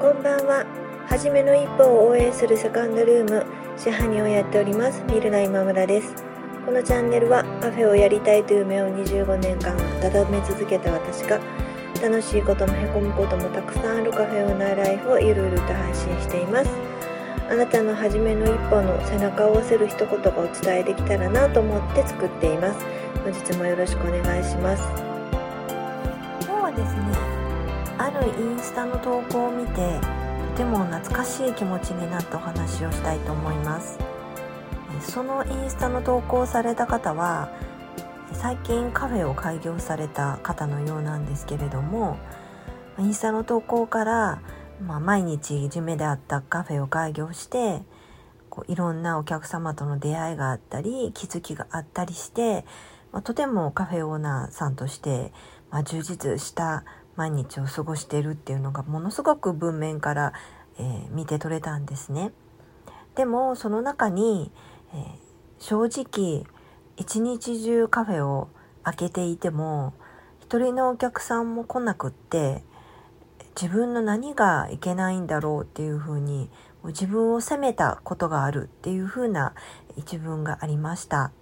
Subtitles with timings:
[0.00, 0.64] こんばんは。
[1.10, 3.44] はじめの一歩を応援するセカンドルーム、
[3.76, 6.14] 支配人をやっております、ミルナ今村です。
[6.64, 11.38] このチャンネルはカフェをやりたいという夢を25年間温め続けた私が
[12.00, 16.70] 楽しいこともへこむこともたくさんあるカフェオーナーライフをゆるゆると配信しています。
[17.50, 22.86] あなたの初めの一歩の背中を押せる一言がお伝えできたらなと思って作っています。
[23.22, 24.82] 本日もよろしくお願いします。
[26.40, 27.09] 今日はですね、
[28.12, 30.00] あるインスタの投稿を見て
[30.52, 33.98] とても懐かしい気持ちになったお話をしたいと思います。
[35.00, 37.50] そのインスタの投稿された方は
[38.32, 42.18] 最近カフェを開業された方のようなんですけれども
[42.98, 44.42] インスタの投稿から、
[44.84, 47.80] まあ、毎日夢であったカフェを開業して
[48.50, 52.66] こういろんなお客様との出会いがあったり気づきがあったりして、
[53.12, 55.32] まあ、とてもカフェオーナーさんとして、
[55.70, 56.84] まあ、充実した
[57.16, 60.32] 毎日を過ごしているっていうのがものすごく文面から、
[60.78, 62.32] えー、見て取れたんですね。
[63.14, 64.50] でもその中に、
[64.94, 65.06] えー、
[65.58, 66.44] 正直
[66.96, 68.48] 一日中カフェを
[68.82, 69.94] 開けていても
[70.40, 72.62] 一人のお客さんも来なくって
[73.60, 76.48] 自分の何がいけないんだろうっていうふうに
[76.84, 79.54] 自分を責めたことがあるっていうふうな
[79.96, 81.32] 一文がありました。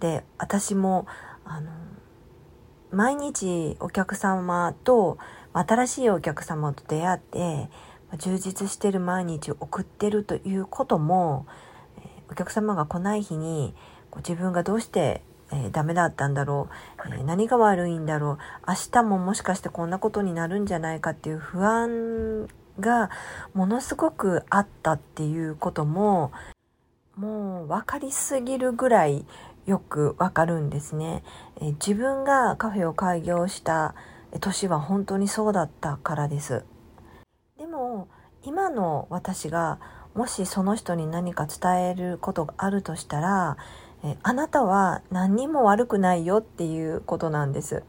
[0.00, 1.06] で私も
[1.44, 1.70] あの
[2.94, 5.18] 毎日お客様と
[5.52, 7.68] 新しいお客様と出会って
[8.18, 11.46] 充実してる毎日を送ってるということも
[12.30, 13.74] お客様が来ない日に
[14.16, 15.22] 自分がどうして
[15.52, 16.68] えー、ダメだったんだろ
[17.10, 22.48] う、え、何が悪いんだろう明日ももしかしてこんなことになるんじゃないかっていう不安
[22.80, 23.10] が
[23.52, 26.32] ものすごくあったっていうことも
[27.16, 29.24] もう分かりすぎるぐらい
[29.66, 31.22] よくわかるんですね、
[31.60, 33.94] え自分がカフェを開業した
[34.40, 36.64] 年は本当にそうだったからです。
[37.56, 38.08] でも
[38.42, 39.78] 今の私が
[40.14, 43.56] もしその人に何か伝えることがあるとしたら
[44.04, 47.82] えあなたは何にも悪くないよっていうことなんです。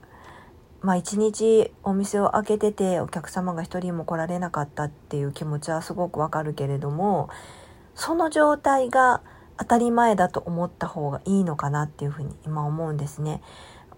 [0.81, 7.29] まあ一日お店を開けててお客様が一人も来られなかったっていう気持ちはすごくわかるけれども
[7.95, 9.22] その状態が
[9.57, 13.41] 当たり前だと思った方がいいのかなっていうふうに今思うんですね。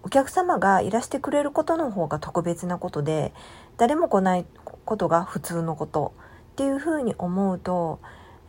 [0.02, 3.32] お客様がいらしてくれることの方が特別なことで
[3.76, 4.46] 誰も来ない
[4.84, 6.14] ことが普通のこと
[6.52, 8.00] っていうふうに思うと、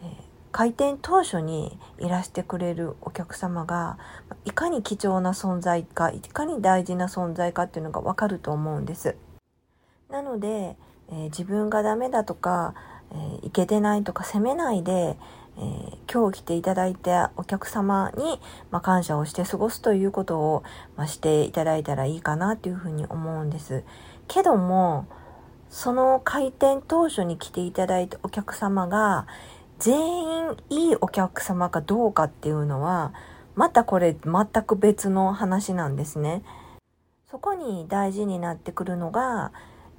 [0.02, 0.08] えー、
[0.52, 3.98] 開店当初にいらしてくれるお客様が
[4.46, 9.16] いかに貴重な存在かいかに大事な存在かっていうのがわかると思うんです。
[10.10, 10.78] なので、
[11.10, 12.74] えー、自分がダメだとか、
[13.12, 15.18] えー、いけてないとか責めないで、
[15.60, 18.40] えー、今日来ていただいたお客様に、
[18.72, 20.64] まあ、感謝をして過ごすということを、
[20.96, 23.84] まあ、していただいたらいいかなというふうに思うんです。
[24.30, 25.06] けども、
[25.70, 29.28] その開店当初に来ていただいたお客様が、
[29.80, 33.14] 全員いいお客様かどうかっていうのは、
[33.56, 36.44] またこれ全く別の話なんですね。
[37.30, 39.52] そこに大事になってくるのが、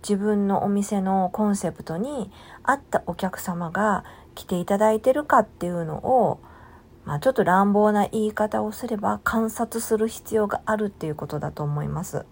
[0.02, 2.30] 自分のお店のコンセプトに
[2.62, 4.04] 合ったお客様が
[4.40, 6.40] 来ていただいてるかっていうのを、
[7.04, 12.24] まあ、ちょっと乱暴な言い方をすれば観察する必要があるっていうことだと思います。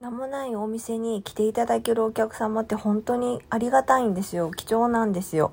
[0.00, 4.50] 名もないお店に来ていただけるお客様って本当にありがたいんですよ。
[4.50, 5.52] 貴重なんですよ。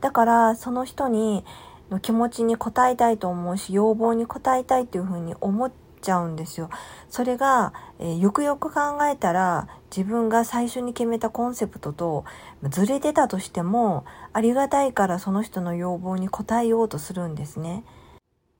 [0.00, 1.44] だからその人に
[1.90, 5.70] の気持ちに応えたいと思うし、要望に応えたいっていうふうに思っ
[6.02, 6.68] ちゃうんですよ。
[7.08, 12.24] それが、えー、よくよく考えたら自分が最初に決めたコンセプトと
[12.68, 14.04] ずれてたとしても
[14.34, 17.84] ありがたいからその人の要望に応えようとするんですね。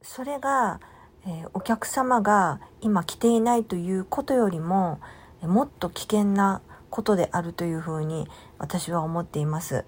[0.00, 0.80] それが、
[1.26, 5.00] えー、お客様が今来ていないということよりも
[5.42, 8.28] もっと危険なことであるというふうに
[8.58, 9.84] 私は思っています。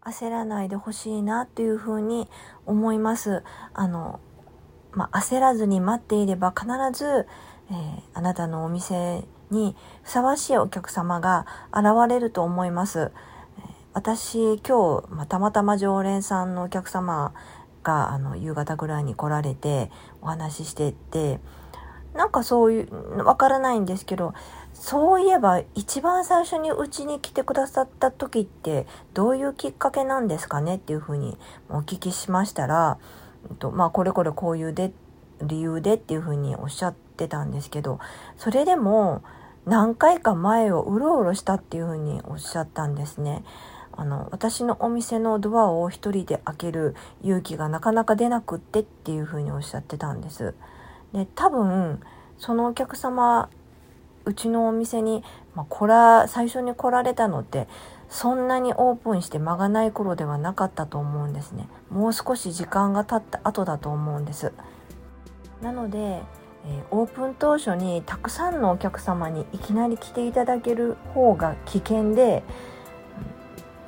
[0.00, 2.28] 焦らないでほしいなというふうに
[2.66, 3.42] 思います。
[3.74, 4.20] あの、
[4.98, 7.28] まあ、焦らずに待っていれば必ず、
[7.70, 9.22] えー、あなたのお店
[9.52, 13.12] にふさわしいお客様が現れると思います。
[13.92, 17.32] 私今日、まあ、たまたま常連さんのお客様
[17.84, 21.38] があの夕方ぐらいに来られてお話ししてて
[22.14, 24.34] なんかそういうわからないんですけど
[24.74, 32.98] そういえば一番最初にうちに来てくださった時ってどういうきっかけなんですかねっていうふうにお聞きしましたら
[33.58, 34.92] とまあこれこれこういうで
[35.42, 38.00] 理由でっていうふうにおっしゃってたんですけど
[38.36, 39.22] それでも
[39.66, 43.44] 何回か前をうろうろしたっていうふうにおっしゃったんですね。
[43.92, 50.54] あの私のお店のドアを一人で開ける勇気がなかなか出なくってっていうふうにおっしゃってたんです。
[51.12, 52.00] で多分
[52.38, 53.50] そのお客様
[54.24, 55.24] うちのお店に
[55.58, 57.66] まあ、来ら最初に来られたのって
[58.08, 61.68] そんなにオープンして間がない頃ではなかったと思うんですね。
[61.90, 64.52] もう少し時間が経った後だと思うんです。
[65.62, 72.42] なので、えー、オープン当初にたくさんのお客様にいきなり来ていただける方が危険で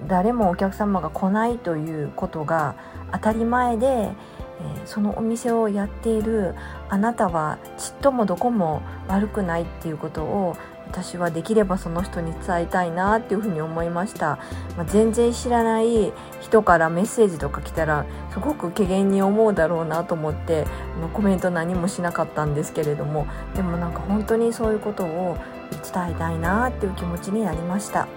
[0.06, 2.74] 誰もお客様が来ないということが
[3.12, 6.54] 当たり前で、えー、そのお店をやっている
[6.88, 10.56] あなたはちっともどこも悪くないっていうことを
[10.90, 14.38] 私はできればその人に伝えたいなっていうふうに思いました、
[14.76, 20.66] まあ、全然知らない人からメッセージとか来たらすごく怪げに思うだろうなと思って
[21.14, 25.38] コメント何もしなかったんですけれどもでもなんか本当にそういうことを
[25.70, 28.08] 伝えたいなっていう気持ちになりました。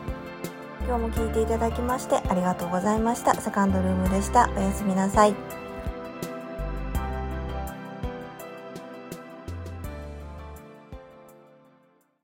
[0.86, 3.34] 今日も聞いていただきましてありがとうございました。
[3.36, 4.50] セカンドルームでした。
[4.58, 5.63] おやすみなさい。